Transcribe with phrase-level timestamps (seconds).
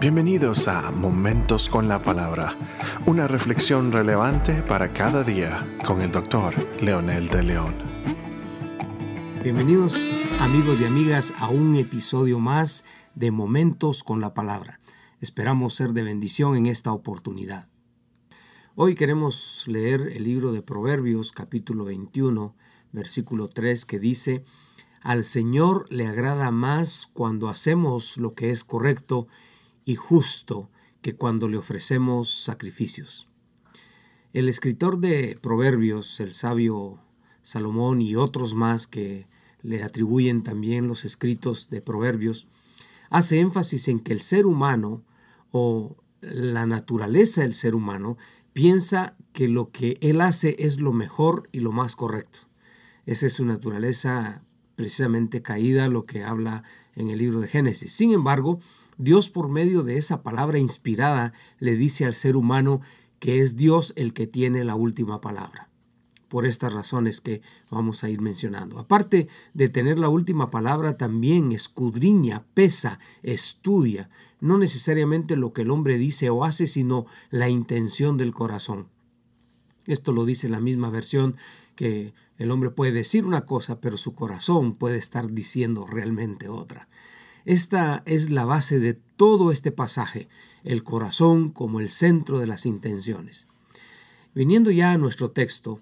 [0.00, 2.56] Bienvenidos a Momentos con la Palabra,
[3.04, 7.74] una reflexión relevante para cada día con el doctor Leonel de León.
[9.44, 14.80] Bienvenidos amigos y amigas a un episodio más de Momentos con la Palabra.
[15.20, 17.68] Esperamos ser de bendición en esta oportunidad.
[18.76, 22.56] Hoy queremos leer el libro de Proverbios capítulo 21,
[22.92, 24.44] versículo 3 que dice,
[25.02, 29.28] Al Señor le agrada más cuando hacemos lo que es correcto
[29.84, 30.70] y justo
[31.02, 33.28] que cuando le ofrecemos sacrificios.
[34.32, 37.00] El escritor de Proverbios, el sabio
[37.42, 39.26] Salomón y otros más que
[39.62, 42.46] le atribuyen también los escritos de Proverbios,
[43.10, 45.02] hace énfasis en que el ser humano
[45.50, 48.16] o la naturaleza del ser humano
[48.52, 52.40] piensa que lo que él hace es lo mejor y lo más correcto.
[53.06, 54.42] Esa es su naturaleza
[54.76, 56.62] precisamente caída, lo que habla
[56.96, 57.92] en el libro de Génesis.
[57.92, 58.58] Sin embargo,
[58.98, 62.80] Dios por medio de esa palabra inspirada le dice al ser humano
[63.18, 65.68] que es Dios el que tiene la última palabra.
[66.28, 68.78] Por estas razones que vamos a ir mencionando.
[68.78, 75.70] Aparte de tener la última palabra, también escudriña, pesa, estudia, no necesariamente lo que el
[75.70, 78.86] hombre dice o hace, sino la intención del corazón.
[79.90, 81.36] Esto lo dice la misma versión
[81.74, 86.88] que el hombre puede decir una cosa, pero su corazón puede estar diciendo realmente otra.
[87.44, 90.28] Esta es la base de todo este pasaje,
[90.62, 93.48] el corazón como el centro de las intenciones.
[94.34, 95.80] Viniendo ya a nuestro texto,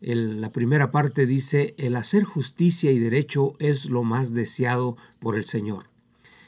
[0.00, 5.44] la primera parte dice, el hacer justicia y derecho es lo más deseado por el
[5.44, 5.90] Señor.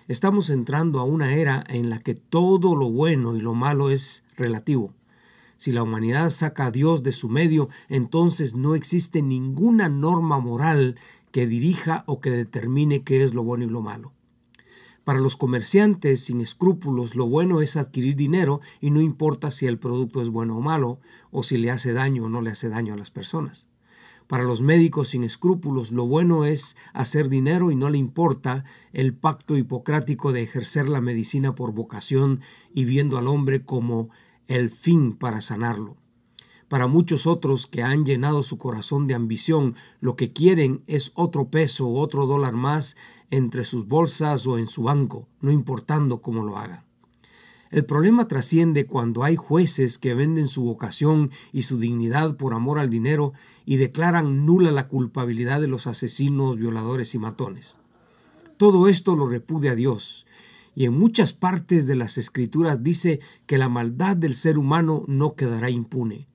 [0.06, 4.22] Estamos entrando a una era en la que todo lo bueno y lo malo es
[4.36, 4.94] relativo.
[5.60, 10.98] Si la humanidad saca a Dios de su medio, entonces no existe ninguna norma moral
[11.32, 14.14] que dirija o que determine qué es lo bueno y lo malo.
[15.04, 19.78] Para los comerciantes sin escrúpulos, lo bueno es adquirir dinero y no importa si el
[19.78, 20.98] producto es bueno o malo,
[21.30, 23.68] o si le hace daño o no le hace daño a las personas.
[24.28, 29.12] Para los médicos sin escrúpulos, lo bueno es hacer dinero y no le importa el
[29.12, 32.40] pacto hipocrático de ejercer la medicina por vocación
[32.72, 34.08] y viendo al hombre como
[34.50, 35.96] el fin para sanarlo.
[36.68, 41.50] Para muchos otros que han llenado su corazón de ambición, lo que quieren es otro
[41.50, 42.96] peso o otro dólar más
[43.30, 46.84] entre sus bolsas o en su banco, no importando cómo lo hagan.
[47.70, 52.80] El problema trasciende cuando hay jueces que venden su vocación y su dignidad por amor
[52.80, 53.32] al dinero
[53.64, 57.78] y declaran nula la culpabilidad de los asesinos, violadores y matones.
[58.56, 60.26] Todo esto lo repudia Dios,
[60.74, 65.34] y en muchas partes de las escrituras dice que la maldad del ser humano no
[65.34, 66.28] quedará impune.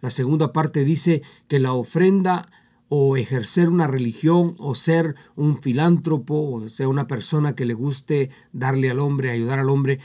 [0.00, 2.46] La segunda parte dice que la ofrenda
[2.88, 8.30] o ejercer una religión o ser un filántropo o sea una persona que le guste
[8.52, 9.98] darle al hombre, ayudar al hombre,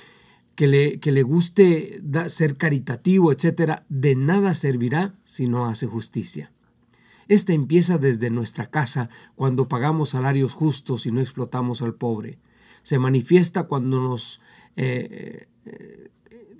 [0.56, 6.52] que le, que le guste ser caritativo, etcétera, de nada servirá si no hace justicia.
[7.28, 12.38] Esta empieza desde nuestra casa cuando pagamos salarios justos y no explotamos al pobre.
[12.84, 14.40] Se manifiesta cuando nos,
[14.76, 16.10] eh, eh,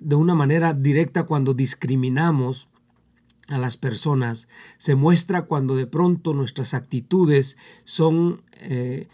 [0.00, 2.68] de una manera directa, cuando discriminamos
[3.48, 4.48] a las personas
[4.78, 9.08] se muestra cuando de pronto nuestras actitudes son eh,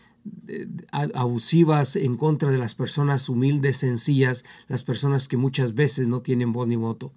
[0.93, 6.53] abusivas en contra de las personas humildes, sencillas, las personas que muchas veces no tienen
[6.53, 7.13] voz ni voto.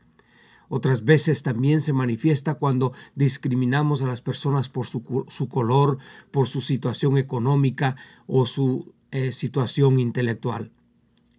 [0.70, 5.04] Otras veces también se manifiesta cuando discriminamos a las personas por su,
[5.48, 5.98] color,
[6.32, 10.72] por su situación económica o su eh, situación intelectual.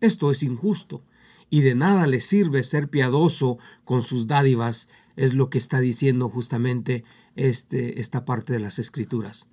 [0.00, 1.02] Esto es injusto
[1.50, 6.28] y de nada le sirve ser piadoso con sus dádivas es lo que está diciendo
[6.28, 7.02] justamente
[7.34, 9.48] este, esta parte de las escrituras.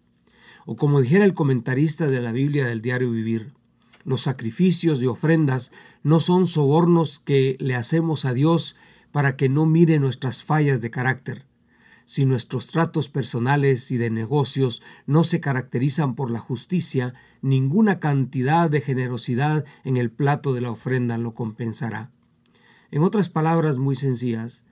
[0.68, 3.54] O como dijera el comentarista de la Biblia del diario Vivir,
[4.04, 5.72] los sacrificios y ofrendas
[6.04, 8.76] no son sobornos que le hacemos a Dios
[9.12, 11.48] para que no mire nuestras fallas de carácter.
[12.12, 18.70] Si nuestros tratos personales y de negocios no se caracterizan por la justicia, ninguna cantidad
[18.70, 22.12] de generosidad en el plato de la ofrenda lo compensará.
[22.92, 24.66] En otras palabras muy sencillas,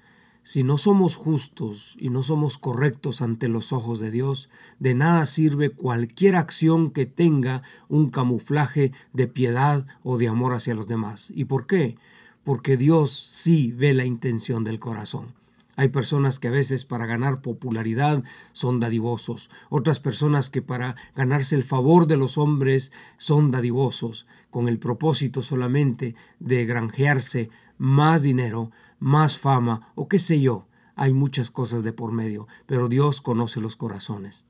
[0.44, 4.50] si no somos justos y no somos correctos ante los ojos de Dios,
[4.80, 10.76] de nada sirve cualquier acción que tenga un camuflaje de piedad o de amor hacia
[10.76, 11.32] los demás.
[11.34, 11.96] ¿Y por qué?
[12.44, 15.40] Porque Dios sí ve la intención del corazón.
[15.80, 18.22] Hay personas que a veces para ganar popularidad
[18.52, 24.68] son dadivosos, otras personas que para ganarse el favor de los hombres son dadivosos, con
[24.68, 30.68] el propósito solamente de granjearse más dinero, más fama o qué sé yo.
[30.98, 34.44] Hay muchas cosas de por medio, pero Dios conoce los corazones.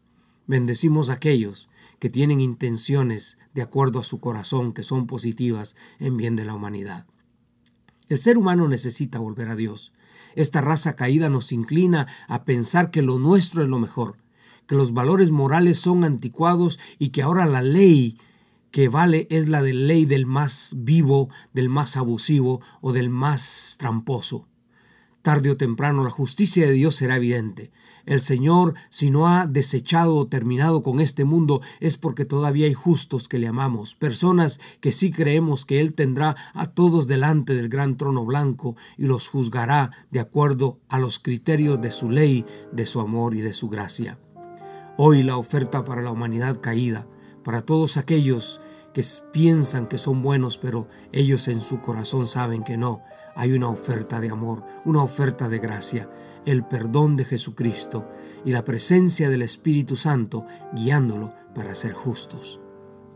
[0.48, 6.18] Bendecimos a aquellos que tienen intenciones de acuerdo a su corazón que son positivas en
[6.18, 7.06] bien de la humanidad.
[8.10, 9.94] El ser humano necesita volver a Dios.
[10.36, 14.18] Esta raza caída nos inclina a pensar que lo nuestro es lo mejor,
[14.68, 18.18] que los valores morales son anticuados y que ahora la ley
[18.72, 23.76] que vale es la de ley del más vivo, del más abusivo o del más
[23.80, 24.49] tramposo.
[25.22, 27.72] Tarde o temprano la justicia de Dios será evidente.
[28.06, 32.74] El Señor, si no ha desechado o terminado con este mundo, es porque todavía hay
[32.74, 37.70] justos que le amamos, personas que sí creemos que Él tendrá a todos delante del
[37.70, 42.86] gran trono blanco y los juzgará de acuerdo a los criterios de su ley, de
[42.86, 44.20] su amor y de su gracia.
[44.98, 47.08] Hoy la oferta para la humanidad caída,
[47.44, 48.62] para todos aquellos
[49.00, 53.02] que piensan que son buenos, pero ellos en su corazón saben que no.
[53.34, 56.10] Hay una oferta de amor, una oferta de gracia,
[56.46, 58.10] el perdón de Jesucristo
[58.44, 62.60] y la presencia del Espíritu Santo guiándolo para ser justos.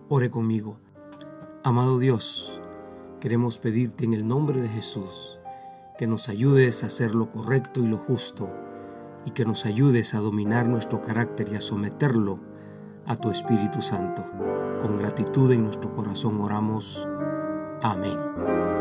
[0.08, 0.80] Ore conmigo.
[1.66, 2.62] Amado Dios,
[3.20, 5.42] queremos pedirte en el nombre de Jesús
[5.98, 8.56] que nos ayudes a hacer lo correcto y lo justo
[9.26, 12.40] y que nos ayudes a dominar nuestro carácter y a someterlo
[13.08, 14.26] a tu Espíritu Santo.
[14.82, 17.08] Con gratitud en nuestro corazón oramos.
[17.82, 18.73] Amén.